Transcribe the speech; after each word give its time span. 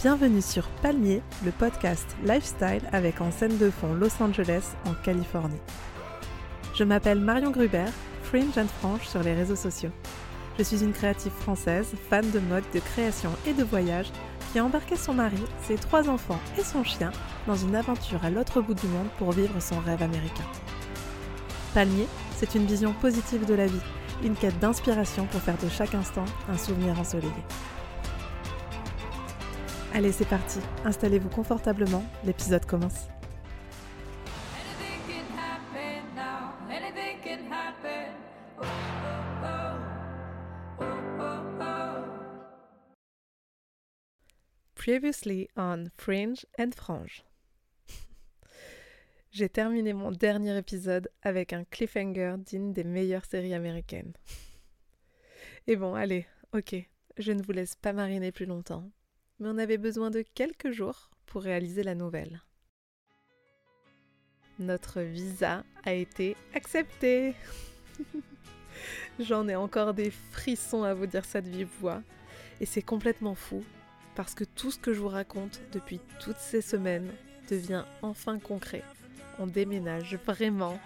Bienvenue 0.00 0.40
sur 0.40 0.68
Palmier, 0.80 1.22
le 1.44 1.50
podcast 1.50 2.06
lifestyle 2.22 2.82
avec 2.92 3.20
en 3.20 3.32
scène 3.32 3.58
de 3.58 3.68
fond 3.68 3.92
Los 3.94 4.22
Angeles 4.22 4.74
en 4.86 4.94
Californie. 5.02 5.58
Je 6.74 6.84
m'appelle 6.84 7.18
Marion 7.18 7.50
Gruber, 7.50 7.86
Fringe 8.22 8.56
and 8.56 8.68
Franche 8.78 9.08
sur 9.08 9.20
les 9.24 9.34
réseaux 9.34 9.56
sociaux. 9.56 9.90
Je 10.56 10.62
suis 10.62 10.84
une 10.84 10.92
créative 10.92 11.32
française, 11.32 11.94
fan 12.08 12.30
de 12.30 12.38
mode, 12.38 12.62
de 12.72 12.78
création 12.78 13.30
et 13.44 13.54
de 13.54 13.64
voyage, 13.64 14.12
qui 14.52 14.60
a 14.60 14.64
embarqué 14.64 14.94
son 14.94 15.14
mari, 15.14 15.42
ses 15.66 15.76
trois 15.76 16.08
enfants 16.08 16.40
et 16.56 16.62
son 16.62 16.84
chien 16.84 17.10
dans 17.48 17.56
une 17.56 17.74
aventure 17.74 18.24
à 18.24 18.30
l'autre 18.30 18.60
bout 18.60 18.74
du 18.74 18.86
monde 18.86 19.08
pour 19.18 19.32
vivre 19.32 19.58
son 19.58 19.80
rêve 19.80 20.02
américain. 20.02 20.46
Palmier, 21.74 22.06
c'est 22.36 22.54
une 22.54 22.66
vision 22.66 22.92
positive 22.92 23.46
de 23.46 23.54
la 23.54 23.66
vie, 23.66 23.82
une 24.22 24.36
quête 24.36 24.60
d'inspiration 24.60 25.26
pour 25.26 25.40
faire 25.40 25.58
de 25.58 25.68
chaque 25.68 25.96
instant 25.96 26.24
un 26.48 26.56
souvenir 26.56 27.00
ensoleillé. 27.00 27.32
Allez, 29.94 30.12
c'est 30.12 30.28
parti, 30.28 30.60
installez-vous 30.84 31.30
confortablement, 31.30 32.04
l'épisode 32.22 32.64
commence. 32.66 33.08
Oh, 38.60 38.64
oh, 40.80 41.60
oh. 41.60 42.04
Previously 44.74 45.48
on 45.56 45.86
Fringe 45.96 46.44
and 46.58 46.70
Frange. 46.76 47.24
J'ai 49.30 49.48
terminé 49.48 49.94
mon 49.94 50.12
dernier 50.12 50.56
épisode 50.58 51.10
avec 51.22 51.52
un 51.54 51.64
cliffhanger 51.64 52.36
digne 52.38 52.72
des 52.72 52.84
meilleures 52.84 53.24
séries 53.24 53.54
américaines. 53.54 54.12
Et 55.66 55.76
bon, 55.76 55.94
allez, 55.94 56.26
ok, 56.52 56.76
je 57.16 57.32
ne 57.32 57.42
vous 57.42 57.52
laisse 57.52 57.74
pas 57.74 57.92
mariner 57.92 58.32
plus 58.32 58.46
longtemps, 58.46 58.90
mais 59.38 59.48
on 59.48 59.58
avait 59.58 59.78
besoin 59.78 60.10
de 60.10 60.22
quelques 60.34 60.70
jours 60.70 61.10
pour 61.26 61.42
réaliser 61.42 61.82
la 61.82 61.94
nouvelle. 61.94 62.42
Notre 64.58 65.02
visa 65.02 65.64
a 65.84 65.92
été 65.92 66.36
accepté. 66.54 67.34
J'en 69.20 69.48
ai 69.48 69.56
encore 69.56 69.94
des 69.94 70.10
frissons 70.10 70.82
à 70.82 70.94
vous 70.94 71.06
dire 71.06 71.24
ça 71.24 71.40
de 71.40 71.48
vive 71.48 71.68
voix, 71.80 72.02
et 72.60 72.66
c'est 72.66 72.82
complètement 72.82 73.34
fou 73.34 73.64
parce 74.18 74.34
que 74.34 74.42
tout 74.42 74.72
ce 74.72 74.80
que 74.80 74.92
je 74.92 74.98
vous 74.98 75.08
raconte 75.08 75.60
depuis 75.72 76.00
toutes 76.18 76.38
ces 76.38 76.60
semaines 76.60 77.08
devient 77.48 77.84
enfin 78.02 78.40
concret. 78.40 78.82
On 79.38 79.46
déménage 79.46 80.16
vraiment 80.26 80.76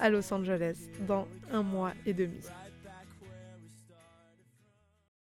à 0.00 0.10
Los 0.10 0.32
Angeles 0.34 0.76
dans 1.06 1.28
un 1.52 1.62
mois 1.62 1.92
et 2.04 2.14
demi. 2.14 2.40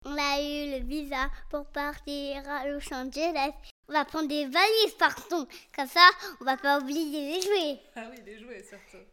On 0.04 0.18
a 0.18 0.42
eu 0.42 0.72
le 0.72 0.86
visa 0.86 1.30
pour 1.50 1.66
partir 1.68 2.48
à 2.50 2.68
Los 2.68 2.92
Angeles. 2.92 3.54
On 3.88 3.94
va 3.94 4.04
prendre 4.04 4.28
des 4.28 4.46
valises 4.46 4.96
partons. 4.98 5.48
Comme 5.76 5.88
ça, 5.88 6.08
on 6.40 6.46
va 6.46 6.58
pas 6.58 6.80
oublier 6.80 7.36
les 7.36 7.42
jouets. 7.42 7.80
Ah 7.96 8.10
oui, 8.10 8.18
les 8.26 8.40
jouets 8.40 8.64
surtout. 8.64 9.06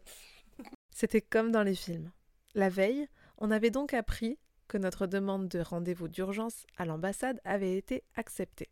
C'était 0.91 1.20
comme 1.20 1.53
dans 1.53 1.62
les 1.62 1.75
films. 1.75 2.11
La 2.55 2.70
veille, 2.70 3.06
on 3.36 3.50
avait 3.50 3.70
donc 3.70 3.92
appris 3.92 4.39
que 4.66 4.78
notre 4.78 5.06
demande 5.06 5.48
de 5.48 5.61
rendez-vous 5.61 6.09
d'urgence 6.09 6.66
à 6.77 6.86
l'ambassade 6.86 7.41
avait 7.44 7.77
été 7.77 8.03
acceptée. 8.16 8.70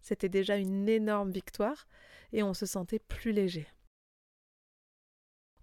C'était 0.00 0.28
déjà 0.28 0.56
une 0.56 0.88
énorme 0.88 1.30
victoire 1.30 1.86
et 2.32 2.42
on 2.42 2.54
se 2.54 2.66
sentait 2.66 2.98
plus 2.98 3.32
léger. 3.32 3.66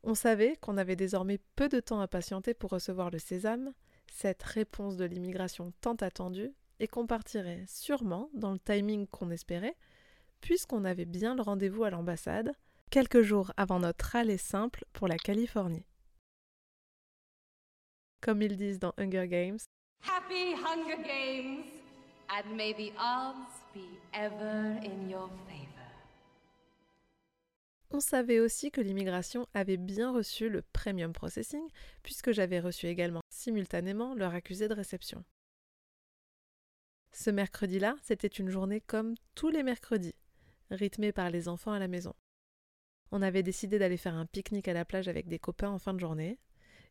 On 0.04 0.14
savait 0.14 0.56
qu'on 0.58 0.78
avait 0.78 0.96
désormais 0.96 1.40
peu 1.56 1.68
de 1.68 1.80
temps 1.80 2.00
à 2.00 2.08
patienter 2.08 2.54
pour 2.54 2.70
recevoir 2.70 3.10
le 3.10 3.18
sésame, 3.18 3.74
cette 4.16 4.44
réponse 4.44 4.96
de 4.96 5.04
l'immigration 5.04 5.74
tant 5.82 5.96
attendue, 5.96 6.54
et 6.80 6.88
qu'on 6.88 7.06
partirait 7.06 7.66
sûrement 7.68 8.30
dans 8.34 8.54
le 8.54 8.60
timing 8.60 9.08
qu'on 9.08 9.30
espérait, 9.30 9.76
puisqu'on 10.40 10.86
avait 10.86 11.06
bien 11.06 11.36
le 11.36 11.42
rendez-vous 11.42 11.84
à 11.84 11.90
l'ambassade, 11.90 12.54
quelques 12.90 13.22
jours 13.22 13.52
avant 13.58 13.80
notre 13.80 14.16
aller 14.16 14.38
simple 14.38 14.86
pour 14.94 15.10
la 15.10 15.18
Californie. 15.18 15.86
Comme 18.22 18.42
ils 18.42 18.56
disent 18.56 18.80
dans 18.80 18.94
Hunger 18.98 19.28
Games, 19.28 19.60
Happy 20.04 20.54
Hunger 20.54 21.04
Games, 21.04 21.66
and 22.30 22.56
may 22.56 22.74
the 22.74 22.94
odds 22.98 23.52
be 23.74 24.00
ever 24.14 24.80
in 24.82 25.10
your 25.10 25.30
favor. 25.46 25.65
On 27.96 28.02
savait 28.02 28.42
aussi 28.42 28.72
que 28.72 28.82
l'immigration 28.82 29.48
avait 29.54 29.78
bien 29.78 30.12
reçu 30.12 30.50
le 30.50 30.62
premium 30.62 31.14
processing, 31.14 31.66
puisque 32.04 32.34
j'avais 32.34 32.60
reçu 32.60 32.88
également 32.88 33.22
simultanément 33.30 34.16
leur 34.16 34.34
accusé 34.34 34.68
de 34.68 34.74
réception. 34.74 35.24
Ce 37.14 37.30
mercredi-là, 37.30 37.96
c'était 38.04 38.28
une 38.28 38.50
journée 38.50 38.82
comme 38.82 39.16
tous 39.34 39.48
les 39.48 39.64
mercredis, 39.64 40.14
rythmée 40.72 41.14
par 41.14 41.30
les 41.30 41.48
enfants 41.48 41.72
à 41.72 41.80
la 41.80 41.88
maison. 41.88 42.14
On 43.12 43.22
avait 43.22 43.44
décidé 43.44 43.80
d'aller 43.80 43.96
faire 43.96 44.16
un 44.16 44.26
pique-nique 44.26 44.68
à 44.68 44.74
la 44.74 44.84
plage 44.84 45.08
avec 45.08 45.30
des 45.30 45.40
copains 45.40 45.70
en 45.70 45.80
fin 45.80 45.94
de 45.94 46.02
journée, 46.02 46.38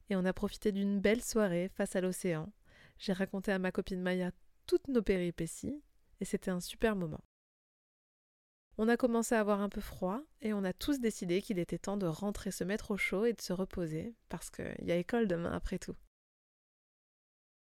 et 0.09 0.17
on 0.17 0.25
a 0.25 0.33
profité 0.33 0.73
d'une 0.73 1.01
belle 1.01 1.23
soirée 1.23 1.69
face 1.69 1.97
à 1.97 2.01
l'océan. 2.01 2.51
J'ai 2.99 3.13
raconté 3.13 3.53
à 3.53 3.59
ma 3.59 3.73
copine 3.73 4.01
Maya 4.01 4.31
toutes 4.67 4.89
nos 4.89 5.03
péripéties, 5.03 5.83
et 6.21 6.25
c'était 6.25 6.51
un 6.51 6.61
super 6.61 6.97
moment. 6.97 7.21
On 8.77 8.89
a 8.89 8.97
commencé 8.97 9.35
à 9.35 9.41
avoir 9.41 9.61
un 9.61 9.69
peu 9.69 9.81
froid 9.81 10.21
et 10.41 10.53
on 10.53 10.65
a 10.65 10.73
tous 10.73 10.99
décidé 10.99 11.41
qu'il 11.41 11.61
était 11.61 11.79
temps 11.79 11.97
de 11.97 12.07
rentrer 12.07 12.51
se 12.51 12.65
mettre 12.65 12.91
au 12.91 12.97
chaud 12.97 13.25
et 13.25 13.33
de 13.33 13.41
se 13.41 13.53
reposer 13.53 14.15
parce 14.29 14.51
qu'il 14.51 14.85
y 14.85 14.91
a 14.91 14.97
école 14.97 15.29
demain 15.29 15.53
après 15.53 15.79
tout. 15.79 15.95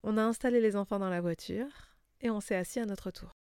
On 0.04 0.18
a 0.18 0.24
installé 0.24 0.62
les 0.62 0.76
enfants 0.76 1.00
dans 1.00 1.10
la 1.10 1.22
voiture 1.22 1.98
et 2.22 2.30
on 2.30 2.40
s'est 2.40 2.56
assis 2.56 2.80
à 2.80 2.86
notre 2.86 3.10
tour. 3.10 3.32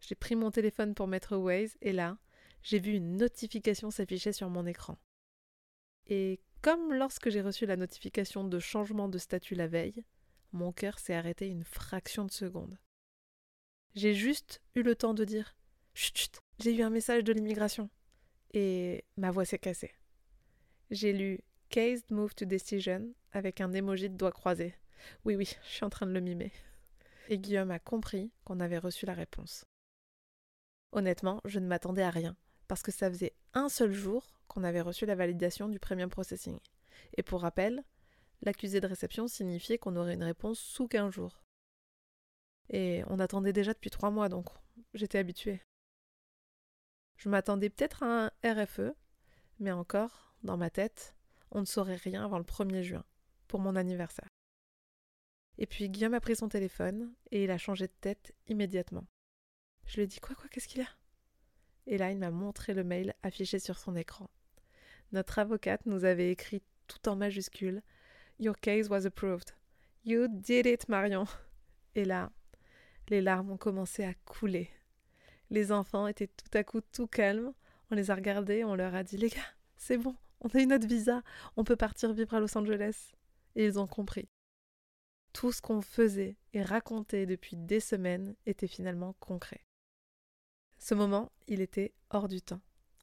J'ai 0.00 0.16
pris 0.16 0.34
mon 0.34 0.50
téléphone 0.50 0.94
pour 0.94 1.06
mettre 1.06 1.36
Waze 1.36 1.76
et 1.80 1.92
là, 1.92 2.18
j'ai 2.62 2.80
vu 2.80 2.92
une 2.92 3.16
notification 3.16 3.90
s'afficher 3.90 4.32
sur 4.32 4.50
mon 4.50 4.66
écran. 4.66 4.98
Et 6.06 6.40
comme 6.60 6.92
lorsque 6.92 7.30
j'ai 7.30 7.40
reçu 7.40 7.66
la 7.66 7.76
notification 7.76 8.42
de 8.44 8.58
changement 8.58 9.08
de 9.08 9.18
statut 9.18 9.54
la 9.54 9.68
veille, 9.68 10.04
mon 10.52 10.72
cœur 10.72 10.98
s'est 10.98 11.14
arrêté 11.14 11.48
une 11.48 11.64
fraction 11.64 12.24
de 12.24 12.30
seconde. 12.30 12.78
J'ai 13.94 14.14
juste 14.14 14.60
eu 14.74 14.82
le 14.82 14.96
temps 14.96 15.14
de 15.14 15.24
dire 15.24 15.56
Chut, 15.94 16.16
chut, 16.18 16.43
j'ai 16.58 16.74
eu 16.74 16.82
un 16.82 16.90
message 16.90 17.24
de 17.24 17.32
l'immigration. 17.32 17.90
Et 18.52 19.04
ma 19.16 19.30
voix 19.30 19.44
s'est 19.44 19.58
cassée. 19.58 19.92
J'ai 20.90 21.12
lu 21.12 21.40
Case 21.70 22.04
Move 22.10 22.34
to 22.34 22.44
Decision 22.44 23.12
avec 23.32 23.60
un 23.60 23.72
emoji 23.72 24.08
de 24.08 24.16
doigt 24.16 24.30
croisé. 24.30 24.74
Oui, 25.24 25.34
oui, 25.34 25.56
je 25.64 25.68
suis 25.68 25.84
en 25.84 25.90
train 25.90 26.06
de 26.06 26.12
le 26.12 26.20
mimer. 26.20 26.52
Et 27.28 27.38
Guillaume 27.38 27.70
a 27.70 27.78
compris 27.78 28.30
qu'on 28.44 28.60
avait 28.60 28.78
reçu 28.78 29.06
la 29.06 29.14
réponse. 29.14 29.64
Honnêtement, 30.92 31.40
je 31.44 31.58
ne 31.58 31.66
m'attendais 31.66 32.02
à 32.02 32.10
rien, 32.10 32.36
parce 32.68 32.82
que 32.82 32.92
ça 32.92 33.10
faisait 33.10 33.34
un 33.54 33.68
seul 33.68 33.92
jour 33.92 34.24
qu'on 34.46 34.62
avait 34.62 34.80
reçu 34.80 35.06
la 35.06 35.16
validation 35.16 35.68
du 35.68 35.80
premium 35.80 36.10
processing. 36.10 36.58
Et 37.16 37.24
pour 37.24 37.40
rappel, 37.40 37.82
l'accusé 38.42 38.80
de 38.80 38.86
réception 38.86 39.26
signifiait 39.26 39.78
qu'on 39.78 39.96
aurait 39.96 40.14
une 40.14 40.22
réponse 40.22 40.60
sous 40.60 40.86
15 40.86 41.12
jours. 41.12 41.42
Et 42.70 43.02
on 43.08 43.18
attendait 43.18 43.52
déjà 43.52 43.72
depuis 43.72 43.90
trois 43.90 44.10
mois, 44.10 44.28
donc 44.28 44.46
j'étais 44.94 45.18
habituée. 45.18 45.60
Je 47.16 47.28
m'attendais 47.28 47.70
peut-être 47.70 48.02
à 48.02 48.26
un 48.26 48.30
RFE, 48.44 48.92
mais 49.60 49.72
encore, 49.72 50.34
dans 50.42 50.56
ma 50.56 50.70
tête, 50.70 51.14
on 51.50 51.60
ne 51.60 51.66
saurait 51.66 51.96
rien 51.96 52.24
avant 52.24 52.38
le 52.38 52.44
1er 52.44 52.82
juin, 52.82 53.04
pour 53.48 53.60
mon 53.60 53.76
anniversaire. 53.76 54.28
Et 55.58 55.66
puis 55.66 55.88
Guillaume 55.88 56.14
a 56.14 56.20
pris 56.20 56.36
son 56.36 56.48
téléphone 56.48 57.14
et 57.30 57.44
il 57.44 57.50
a 57.50 57.58
changé 57.58 57.86
de 57.86 57.92
tête 58.00 58.34
immédiatement. 58.48 59.06
Je 59.86 59.96
lui 59.96 60.02
ai 60.02 60.06
dit 60.06 60.18
quoi 60.18 60.34
quoi 60.34 60.48
qu'est-ce 60.48 60.66
qu'il 60.66 60.80
a? 60.80 60.88
Et 61.86 61.96
là 61.96 62.10
il 62.10 62.18
m'a 62.18 62.30
montré 62.30 62.74
le 62.74 62.82
mail 62.82 63.14
affiché 63.22 63.58
sur 63.58 63.78
son 63.78 63.94
écran. 63.94 64.28
Notre 65.12 65.38
avocate 65.38 65.86
nous 65.86 66.04
avait 66.04 66.32
écrit 66.32 66.62
tout 66.88 67.08
en 67.08 67.14
majuscule 67.14 67.82
Your 68.40 68.58
case 68.58 68.88
was 68.88 69.06
approved. 69.06 69.54
You 70.04 70.26
did 70.28 70.66
it, 70.66 70.88
Marion. 70.88 71.26
Et 71.94 72.04
là, 72.04 72.32
les 73.08 73.20
larmes 73.20 73.52
ont 73.52 73.56
commencé 73.56 74.02
à 74.02 74.12
couler. 74.12 74.68
Les 75.54 75.70
enfants 75.70 76.08
étaient 76.08 76.26
tout 76.26 76.58
à 76.58 76.64
coup 76.64 76.80
tout 76.80 77.06
calmes. 77.06 77.52
On 77.92 77.94
les 77.94 78.10
a 78.10 78.16
regardés, 78.16 78.64
on 78.64 78.74
leur 78.74 78.92
a 78.92 79.04
dit 79.04 79.16
Les 79.16 79.28
gars, 79.28 79.54
c'est 79.76 79.96
bon, 79.96 80.16
on 80.40 80.48
a 80.48 80.58
eu 80.58 80.66
notre 80.66 80.88
visa, 80.88 81.22
on 81.56 81.62
peut 81.62 81.76
partir 81.76 82.12
vivre 82.12 82.34
à 82.34 82.40
Los 82.40 82.58
Angeles. 82.58 83.12
Et 83.54 83.64
ils 83.64 83.78
ont 83.78 83.86
compris. 83.86 84.28
Tout 85.32 85.52
ce 85.52 85.62
qu'on 85.62 85.80
faisait 85.80 86.36
et 86.54 86.62
racontait 86.64 87.24
depuis 87.24 87.56
des 87.56 87.78
semaines 87.78 88.34
était 88.46 88.66
finalement 88.66 89.14
concret. 89.20 89.64
Ce 90.80 90.92
moment, 90.92 91.30
il 91.46 91.60
était 91.60 91.94
hors 92.10 92.26
du 92.26 92.42
temps. 92.42 92.62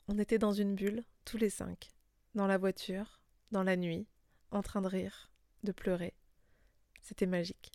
On 0.09 0.19
était 0.19 0.38
dans 0.38 0.51
une 0.51 0.75
bulle, 0.75 1.06
tous 1.24 1.38
les 1.38 1.50
cinq, 1.50 1.88
dans 2.36 2.48
la 2.48 2.57
voiture, 2.57 3.21
dans 3.51 3.63
la 3.63 3.77
nuit, 3.77 4.07
en 4.51 4.62
train 4.62 4.81
de 4.81 4.89
rire, 4.89 5.31
de 5.63 5.71
pleurer. 5.71 6.15
C'était 7.01 7.27
magique. 7.27 7.71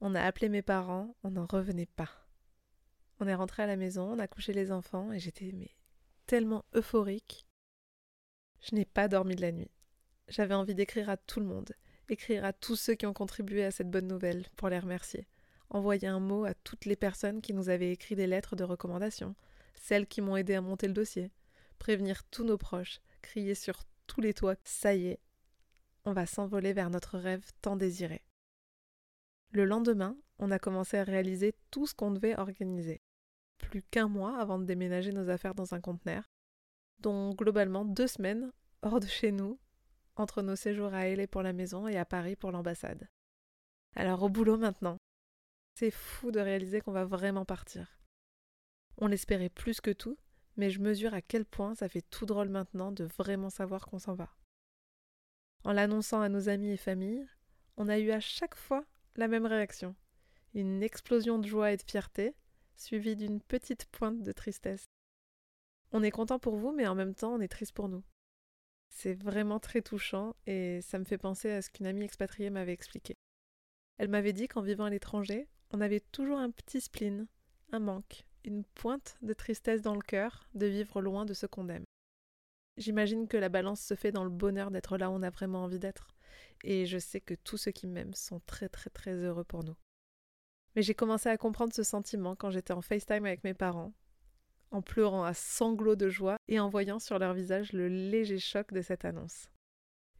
On 0.00 0.16
a 0.16 0.22
appelé 0.22 0.48
mes 0.48 0.62
parents, 0.62 1.14
on 1.22 1.30
n'en 1.30 1.46
revenait 1.46 1.86
pas. 1.86 2.25
On 3.18 3.26
est 3.26 3.34
rentré 3.34 3.62
à 3.62 3.66
la 3.66 3.76
maison, 3.76 4.12
on 4.12 4.18
a 4.18 4.28
couché 4.28 4.52
les 4.52 4.72
enfants 4.72 5.12
et 5.12 5.18
j'étais 5.18 5.52
mais 5.52 5.70
tellement 6.26 6.64
euphorique. 6.74 7.46
Je 8.60 8.74
n'ai 8.74 8.84
pas 8.84 9.08
dormi 9.08 9.36
de 9.36 9.40
la 9.40 9.52
nuit. 9.52 9.70
J'avais 10.28 10.54
envie 10.54 10.74
d'écrire 10.74 11.08
à 11.08 11.16
tout 11.16 11.40
le 11.40 11.46
monde, 11.46 11.72
écrire 12.08 12.44
à 12.44 12.52
tous 12.52 12.76
ceux 12.76 12.94
qui 12.94 13.06
ont 13.06 13.14
contribué 13.14 13.64
à 13.64 13.70
cette 13.70 13.90
bonne 13.90 14.08
nouvelle 14.08 14.46
pour 14.56 14.68
les 14.68 14.78
remercier. 14.78 15.26
envoyer 15.70 16.08
un 16.08 16.20
mot 16.20 16.44
à 16.44 16.54
toutes 16.54 16.84
les 16.84 16.96
personnes 16.96 17.40
qui 17.40 17.52
nous 17.52 17.68
avaient 17.68 17.90
écrit 17.90 18.14
des 18.14 18.26
lettres 18.26 18.54
de 18.54 18.64
recommandation, 18.64 19.34
celles 19.74 20.06
qui 20.06 20.20
m'ont 20.20 20.36
aidé 20.36 20.54
à 20.54 20.60
monter 20.60 20.86
le 20.86 20.92
dossier, 20.92 21.32
prévenir 21.78 22.22
tous 22.24 22.44
nos 22.44 22.58
proches, 22.58 23.00
crier 23.22 23.54
sur 23.54 23.82
tous 24.06 24.20
les 24.20 24.34
toits, 24.34 24.56
ça 24.62 24.94
y 24.94 25.08
est, 25.08 25.20
on 26.04 26.12
va 26.12 26.26
s'envoler 26.26 26.72
vers 26.72 26.90
notre 26.90 27.18
rêve 27.18 27.44
tant 27.62 27.76
désiré. 27.76 28.22
Le 29.50 29.64
lendemain, 29.64 30.16
on 30.38 30.50
a 30.50 30.58
commencé 30.58 30.98
à 30.98 31.04
réaliser 31.04 31.54
tout 31.70 31.86
ce 31.86 31.94
qu'on 31.94 32.12
devait 32.12 32.38
organiser. 32.38 33.00
Plus 33.58 33.82
qu'un 33.82 34.08
mois 34.08 34.38
avant 34.38 34.58
de 34.58 34.64
déménager 34.64 35.12
nos 35.12 35.28
affaires 35.28 35.54
dans 35.54 35.74
un 35.74 35.80
conteneur, 35.80 36.24
dont 36.98 37.34
globalement 37.34 37.84
deux 37.84 38.06
semaines 38.06 38.52
hors 38.82 39.00
de 39.00 39.06
chez 39.06 39.32
nous, 39.32 39.58
entre 40.16 40.42
nos 40.42 40.56
séjours 40.56 40.94
à 40.94 41.08
L.A. 41.08 41.26
pour 41.26 41.42
la 41.42 41.52
maison 41.52 41.86
et 41.88 41.98
à 41.98 42.04
Paris 42.04 42.36
pour 42.36 42.52
l'ambassade. 42.52 43.08
Alors 43.94 44.22
au 44.22 44.28
boulot 44.28 44.56
maintenant. 44.56 44.96
C'est 45.74 45.90
fou 45.90 46.30
de 46.30 46.40
réaliser 46.40 46.80
qu'on 46.80 46.92
va 46.92 47.04
vraiment 47.04 47.44
partir. 47.44 47.98
On 48.98 49.08
l'espérait 49.08 49.50
plus 49.50 49.82
que 49.82 49.90
tout, 49.90 50.16
mais 50.56 50.70
je 50.70 50.80
mesure 50.80 51.12
à 51.12 51.20
quel 51.20 51.44
point 51.44 51.74
ça 51.74 51.88
fait 51.88 52.02
tout 52.02 52.24
drôle 52.24 52.48
maintenant 52.48 52.92
de 52.92 53.04
vraiment 53.04 53.50
savoir 53.50 53.86
qu'on 53.86 53.98
s'en 53.98 54.14
va. 54.14 54.30
En 55.64 55.72
l'annonçant 55.72 56.20
à 56.20 56.30
nos 56.30 56.48
amis 56.48 56.70
et 56.70 56.76
familles, 56.78 57.28
on 57.76 57.88
a 57.88 57.98
eu 57.98 58.10
à 58.10 58.20
chaque 58.20 58.54
fois 58.54 58.84
la 59.16 59.28
même 59.28 59.44
réaction. 59.44 59.94
Une 60.54 60.82
explosion 60.82 61.38
de 61.38 61.46
joie 61.46 61.72
et 61.72 61.76
de 61.76 61.82
fierté, 61.82 62.34
suivie 62.76 63.16
d'une 63.16 63.40
petite 63.40 63.86
pointe 63.86 64.22
de 64.22 64.32
tristesse. 64.32 64.86
On 65.92 66.02
est 66.02 66.10
content 66.10 66.38
pour 66.38 66.56
vous, 66.56 66.72
mais 66.72 66.86
en 66.86 66.94
même 66.94 67.14
temps, 67.14 67.34
on 67.34 67.40
est 67.40 67.48
triste 67.48 67.72
pour 67.72 67.88
nous. 67.88 68.02
C'est 68.88 69.14
vraiment 69.14 69.60
très 69.60 69.82
touchant 69.82 70.34
et 70.46 70.80
ça 70.80 70.98
me 70.98 71.04
fait 71.04 71.18
penser 71.18 71.50
à 71.50 71.62
ce 71.62 71.70
qu'une 71.70 71.86
amie 71.86 72.04
expatriée 72.04 72.50
m'avait 72.50 72.72
expliqué. 72.72 73.14
Elle 73.98 74.08
m'avait 74.08 74.32
dit 74.32 74.48
qu'en 74.48 74.62
vivant 74.62 74.84
à 74.84 74.90
l'étranger, 74.90 75.48
on 75.70 75.80
avait 75.80 76.00
toujours 76.00 76.38
un 76.38 76.50
petit 76.50 76.80
spleen, 76.80 77.26
un 77.72 77.78
manque, 77.78 78.26
une 78.44 78.64
pointe 78.64 79.16
de 79.22 79.32
tristesse 79.32 79.82
dans 79.82 79.94
le 79.94 80.00
cœur 80.00 80.48
de 80.54 80.66
vivre 80.66 81.00
loin 81.00 81.24
de 81.24 81.34
ce 81.34 81.46
qu'on 81.46 81.68
aime. 81.68 81.84
J'imagine 82.76 83.26
que 83.26 83.36
la 83.36 83.48
balance 83.48 83.80
se 83.80 83.94
fait 83.94 84.12
dans 84.12 84.24
le 84.24 84.30
bonheur 84.30 84.70
d'être 84.70 84.98
là 84.98 85.10
où 85.10 85.14
on 85.14 85.22
a 85.22 85.30
vraiment 85.30 85.64
envie 85.64 85.78
d'être, 85.78 86.08
et 86.62 86.84
je 86.86 86.98
sais 86.98 87.20
que 87.20 87.34
tous 87.34 87.56
ceux 87.56 87.70
qui 87.70 87.86
m'aiment 87.86 88.14
sont 88.14 88.40
très 88.40 88.68
très 88.68 88.90
très 88.90 89.14
heureux 89.14 89.44
pour 89.44 89.64
nous. 89.64 89.76
Mais 90.76 90.82
j'ai 90.82 90.94
commencé 90.94 91.30
à 91.30 91.38
comprendre 91.38 91.72
ce 91.72 91.82
sentiment 91.82 92.36
quand 92.36 92.50
j'étais 92.50 92.74
en 92.74 92.82
FaceTime 92.82 93.24
avec 93.24 93.42
mes 93.44 93.54
parents, 93.54 93.94
en 94.70 94.82
pleurant 94.82 95.24
à 95.24 95.32
sanglots 95.32 95.96
de 95.96 96.10
joie 96.10 96.36
et 96.48 96.60
en 96.60 96.68
voyant 96.68 96.98
sur 96.98 97.18
leur 97.18 97.32
visage 97.32 97.72
le 97.72 97.88
léger 97.88 98.38
choc 98.38 98.72
de 98.74 98.82
cette 98.82 99.06
annonce. 99.06 99.48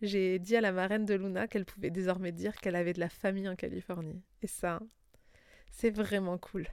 J'ai 0.01 0.39
dit 0.39 0.57
à 0.57 0.63
la 0.63 0.73
marraine 0.73 1.05
de 1.05 1.15
Luna 1.15 1.47
qu'elle 1.47 1.67
pouvait 1.67 1.91
désormais 1.91 2.33
dire 2.33 2.57
qu'elle 2.57 2.77
avait 2.77 2.95
de 2.95 3.01
la 3.01 3.11
famille 3.11 3.49
en 3.49 3.57
Californie. 3.57 4.23
Et 4.41 4.47
ça, 4.47 4.81
c'est 5.71 5.91
vraiment 5.91 6.39
cool. 6.39 6.67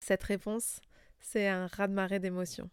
Cette 0.00 0.22
réponse, 0.24 0.80
c'est 1.20 1.46
un 1.46 1.68
raz-de-marée 1.68 2.18
d'émotions. 2.18 2.70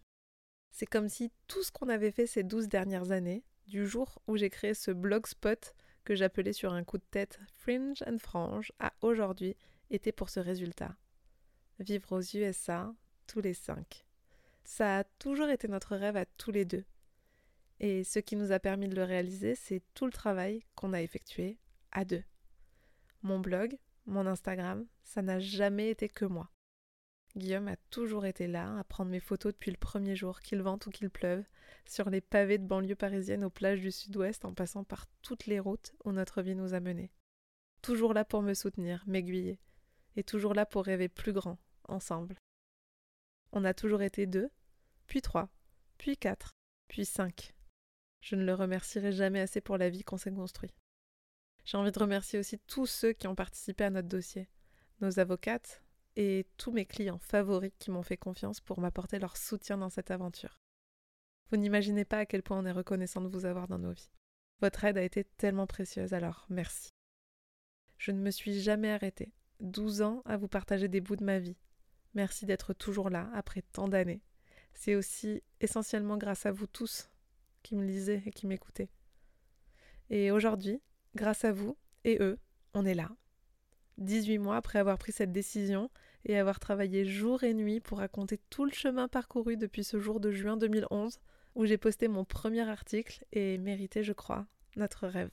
C'est 0.72 0.86
comme 0.86 1.08
si 1.08 1.30
tout 1.46 1.62
ce 1.62 1.70
qu'on 1.70 1.88
avait 1.88 2.10
fait 2.10 2.26
ces 2.26 2.42
douze 2.42 2.68
dernières 2.68 3.12
années, 3.12 3.44
du 3.66 3.86
jour 3.86 4.20
où 4.26 4.36
j'ai 4.36 4.50
créé 4.50 4.74
ce 4.74 4.90
blogspot 4.90 5.74
que 6.04 6.14
j'appelais 6.14 6.52
sur 6.52 6.72
un 6.72 6.84
coup 6.84 6.98
de 6.98 7.04
tête 7.10 7.40
Fringe 7.56 8.02
and 8.06 8.18
Frange, 8.18 8.72
à 8.78 8.92
aujourd'hui, 9.00 9.56
était 9.90 10.12
pour 10.12 10.30
ce 10.30 10.40
résultat. 10.40 10.96
Vivre 11.78 12.12
aux 12.18 12.36
USA, 12.36 12.94
tous 13.26 13.40
les 13.40 13.54
cinq. 13.54 14.04
Ça 14.64 14.98
a 14.98 15.04
toujours 15.04 15.48
été 15.48 15.68
notre 15.68 15.96
rêve 15.96 16.16
à 16.16 16.26
tous 16.26 16.50
les 16.50 16.64
deux. 16.64 16.84
Et 17.80 18.04
ce 18.04 18.18
qui 18.18 18.36
nous 18.36 18.52
a 18.52 18.58
permis 18.58 18.88
de 18.88 18.94
le 18.94 19.04
réaliser, 19.04 19.54
c'est 19.54 19.82
tout 19.94 20.04
le 20.04 20.12
travail 20.12 20.62
qu'on 20.74 20.92
a 20.92 21.00
effectué 21.00 21.58
à 21.92 22.04
deux. 22.04 22.22
Mon 23.22 23.40
blog, 23.40 23.78
mon 24.06 24.26
Instagram, 24.26 24.86
ça 25.02 25.22
n'a 25.22 25.40
jamais 25.40 25.90
été 25.90 26.08
que 26.08 26.24
moi. 26.24 26.50
Guillaume 27.36 27.68
a 27.68 27.76
toujours 27.90 28.26
été 28.26 28.48
là 28.48 28.78
à 28.78 28.84
prendre 28.84 29.10
mes 29.10 29.20
photos 29.20 29.52
depuis 29.52 29.70
le 29.70 29.76
premier 29.76 30.16
jour, 30.16 30.40
qu'il 30.40 30.62
vente 30.62 30.86
ou 30.86 30.90
qu'il 30.90 31.10
pleuve, 31.10 31.44
sur 31.86 32.10
les 32.10 32.20
pavés 32.20 32.58
de 32.58 32.66
banlieue 32.66 32.96
parisienne 32.96 33.44
aux 33.44 33.50
plages 33.50 33.80
du 33.80 33.92
sud-ouest 33.92 34.44
en 34.44 34.52
passant 34.52 34.84
par 34.84 35.06
toutes 35.22 35.46
les 35.46 35.60
routes 35.60 35.94
où 36.04 36.12
notre 36.12 36.42
vie 36.42 36.56
nous 36.56 36.74
a 36.74 36.80
menés. 36.80 37.12
Toujours 37.82 38.14
là 38.14 38.24
pour 38.24 38.42
me 38.42 38.54
soutenir, 38.54 39.04
m'aiguiller, 39.06 39.60
et 40.16 40.24
toujours 40.24 40.54
là 40.54 40.66
pour 40.66 40.84
rêver 40.84 41.08
plus 41.08 41.32
grand, 41.32 41.58
ensemble. 41.84 42.36
On 43.52 43.64
a 43.64 43.74
toujours 43.74 44.02
été 44.02 44.26
deux, 44.26 44.50
puis 45.06 45.22
trois, 45.22 45.48
puis 45.98 46.16
quatre, 46.16 46.52
puis 46.88 47.04
cinq. 47.04 47.52
Je 48.20 48.34
ne 48.34 48.44
le 48.44 48.54
remercierai 48.54 49.12
jamais 49.12 49.40
assez 49.40 49.60
pour 49.60 49.78
la 49.78 49.88
vie 49.88 50.02
qu'on 50.02 50.18
s'est 50.18 50.32
construite. 50.32 50.74
J'ai 51.64 51.76
envie 51.76 51.92
de 51.92 51.98
remercier 51.98 52.38
aussi 52.38 52.58
tous 52.58 52.86
ceux 52.86 53.12
qui 53.12 53.28
ont 53.28 53.34
participé 53.34 53.84
à 53.84 53.90
notre 53.90 54.08
dossier, 54.08 54.48
nos 55.00 55.18
avocates, 55.18 55.82
et 56.16 56.46
tous 56.56 56.72
mes 56.72 56.86
clients 56.86 57.18
favoris 57.18 57.72
qui 57.78 57.90
m'ont 57.90 58.02
fait 58.02 58.16
confiance 58.16 58.60
pour 58.60 58.80
m'apporter 58.80 59.18
leur 59.18 59.36
soutien 59.36 59.78
dans 59.78 59.90
cette 59.90 60.10
aventure. 60.10 60.60
Vous 61.50 61.56
n'imaginez 61.56 62.04
pas 62.04 62.18
à 62.18 62.26
quel 62.26 62.42
point 62.42 62.58
on 62.58 62.66
est 62.66 62.72
reconnaissant 62.72 63.20
de 63.20 63.28
vous 63.28 63.44
avoir 63.44 63.68
dans 63.68 63.78
nos 63.78 63.92
vies. 63.92 64.10
Votre 64.60 64.84
aide 64.84 64.98
a 64.98 65.02
été 65.02 65.24
tellement 65.24 65.66
précieuse, 65.66 66.12
alors 66.12 66.46
merci. 66.48 66.90
Je 67.98 68.12
ne 68.12 68.20
me 68.20 68.30
suis 68.30 68.60
jamais 68.60 68.90
arrêtée. 68.90 69.32
12 69.60 70.02
ans 70.02 70.22
à 70.24 70.36
vous 70.36 70.48
partager 70.48 70.88
des 70.88 71.00
bouts 71.00 71.16
de 71.16 71.24
ma 71.24 71.38
vie. 71.38 71.56
Merci 72.14 72.46
d'être 72.46 72.72
toujours 72.72 73.10
là 73.10 73.30
après 73.34 73.62
tant 73.62 73.88
d'années. 73.88 74.22
C'est 74.72 74.94
aussi 74.94 75.42
essentiellement 75.60 76.16
grâce 76.16 76.46
à 76.46 76.52
vous 76.52 76.66
tous 76.66 77.10
qui 77.62 77.76
me 77.76 77.84
lisez 77.84 78.22
et 78.24 78.30
qui 78.30 78.46
m'écoutez. 78.46 78.90
Et 80.08 80.30
aujourd'hui, 80.30 80.80
grâce 81.14 81.44
à 81.44 81.52
vous 81.52 81.76
et 82.04 82.18
eux, 82.20 82.38
on 82.74 82.86
est 82.86 82.94
là, 82.94 83.10
18 84.00 84.38
mois 84.38 84.56
après 84.56 84.78
avoir 84.78 84.98
pris 84.98 85.12
cette 85.12 85.30
décision 85.30 85.90
et 86.24 86.38
avoir 86.38 86.58
travaillé 86.58 87.04
jour 87.04 87.44
et 87.44 87.54
nuit 87.54 87.80
pour 87.80 87.98
raconter 87.98 88.38
tout 88.50 88.64
le 88.64 88.72
chemin 88.72 89.08
parcouru 89.08 89.56
depuis 89.56 89.84
ce 89.84 89.98
jour 89.98 90.20
de 90.20 90.30
juin 90.30 90.56
2011 90.56 91.20
où 91.54 91.66
j'ai 91.66 91.78
posté 91.78 92.08
mon 92.08 92.24
premier 92.24 92.68
article 92.68 93.24
et 93.32 93.58
mérité, 93.58 94.02
je 94.02 94.12
crois, 94.12 94.46
notre 94.76 95.06
rêve. 95.06 95.30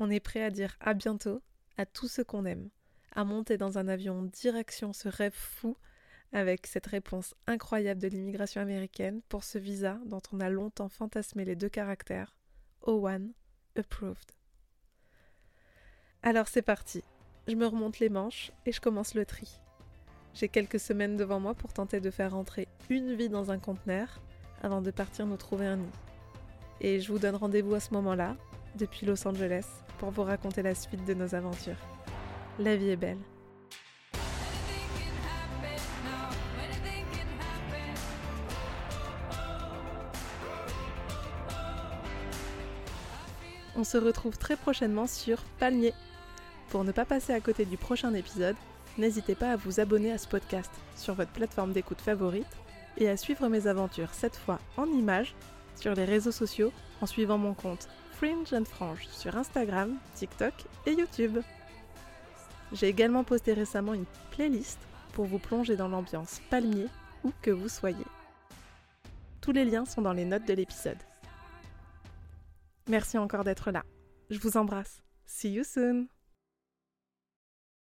On 0.00 0.10
est 0.10 0.20
prêt 0.20 0.44
à 0.44 0.50
dire 0.50 0.76
à 0.80 0.94
bientôt 0.94 1.42
à 1.76 1.84
tous 1.84 2.06
ceux 2.06 2.22
qu'on 2.22 2.44
aime 2.44 2.68
à 3.14 3.24
monter 3.24 3.56
dans 3.56 3.78
un 3.78 3.88
avion 3.88 4.22
direction 4.22 4.92
ce 4.92 5.08
rêve 5.08 5.34
fou 5.34 5.76
avec 6.32 6.66
cette 6.66 6.86
réponse 6.86 7.34
incroyable 7.46 8.00
de 8.00 8.08
l'immigration 8.08 8.60
américaine 8.60 9.22
pour 9.28 9.44
ce 9.44 9.58
visa 9.58 9.98
dont 10.06 10.22
on 10.32 10.40
a 10.40 10.50
longtemps 10.50 10.88
fantasmé 10.88 11.44
les 11.44 11.56
deux 11.56 11.68
caractères 11.68 12.34
O1 12.86 13.30
Approved. 13.76 14.32
Alors 16.22 16.48
c'est 16.48 16.62
parti. 16.62 17.02
Je 17.46 17.54
me 17.54 17.66
remonte 17.66 17.98
les 17.98 18.08
manches 18.08 18.52
et 18.66 18.72
je 18.72 18.80
commence 18.80 19.14
le 19.14 19.24
tri. 19.24 19.60
J'ai 20.34 20.48
quelques 20.48 20.80
semaines 20.80 21.16
devant 21.16 21.40
moi 21.40 21.54
pour 21.54 21.72
tenter 21.72 22.00
de 22.00 22.10
faire 22.10 22.32
rentrer 22.32 22.68
une 22.90 23.14
vie 23.14 23.28
dans 23.28 23.50
un 23.50 23.58
conteneur 23.58 24.20
avant 24.62 24.82
de 24.82 24.90
partir 24.90 25.26
nous 25.26 25.36
trouver 25.36 25.66
un 25.66 25.76
nid. 25.76 25.92
Et 26.80 27.00
je 27.00 27.10
vous 27.10 27.18
donne 27.18 27.36
rendez-vous 27.36 27.74
à 27.74 27.80
ce 27.80 27.92
moment-là, 27.94 28.36
depuis 28.76 29.06
Los 29.06 29.26
Angeles, 29.26 29.66
pour 29.98 30.10
vous 30.10 30.22
raconter 30.22 30.62
la 30.62 30.74
suite 30.74 31.04
de 31.04 31.14
nos 31.14 31.34
aventures. 31.34 31.97
La 32.58 32.74
vie 32.74 32.90
est 32.90 32.96
belle. 32.96 33.18
On 43.76 43.84
se 43.84 43.96
retrouve 43.96 44.36
très 44.36 44.56
prochainement 44.56 45.06
sur 45.06 45.38
Palmier. 45.60 45.94
Pour 46.70 46.82
ne 46.82 46.90
pas 46.90 47.04
passer 47.04 47.32
à 47.32 47.40
côté 47.40 47.64
du 47.64 47.76
prochain 47.76 48.12
épisode, 48.12 48.56
n'hésitez 48.98 49.36
pas 49.36 49.52
à 49.52 49.56
vous 49.56 49.78
abonner 49.78 50.10
à 50.10 50.18
ce 50.18 50.26
podcast 50.26 50.72
sur 50.96 51.14
votre 51.14 51.30
plateforme 51.30 51.72
d'écoute 51.72 52.00
favorite 52.00 52.44
et 52.96 53.08
à 53.08 53.16
suivre 53.16 53.48
mes 53.48 53.68
aventures 53.68 54.12
cette 54.12 54.36
fois 54.36 54.58
en 54.76 54.86
images 54.86 55.36
sur 55.76 55.94
les 55.94 56.04
réseaux 56.04 56.32
sociaux 56.32 56.72
en 57.00 57.06
suivant 57.06 57.38
mon 57.38 57.54
compte 57.54 57.88
Fringe 58.10 58.52
and 58.52 58.64
Frange 58.64 59.06
sur 59.12 59.36
Instagram, 59.36 59.96
TikTok 60.16 60.54
et 60.86 60.94
YouTube. 60.94 61.38
J'ai 62.72 62.88
également 62.88 63.24
posté 63.24 63.52
récemment 63.52 63.94
une 63.94 64.04
playlist 64.30 64.78
pour 65.12 65.24
vous 65.24 65.38
plonger 65.38 65.76
dans 65.76 65.88
l'ambiance 65.88 66.40
palmier 66.50 66.86
où 67.24 67.32
que 67.42 67.50
vous 67.50 67.68
soyez. 67.68 68.04
Tous 69.40 69.52
les 69.52 69.64
liens 69.64 69.84
sont 69.84 70.02
dans 70.02 70.12
les 70.12 70.24
notes 70.24 70.46
de 70.46 70.54
l'épisode. 70.54 70.98
Merci 72.88 73.18
encore 73.18 73.44
d'être 73.44 73.70
là. 73.70 73.82
Je 74.30 74.38
vous 74.38 74.56
embrasse. 74.56 75.02
See 75.26 75.50
you 75.50 75.64
soon 75.64 76.08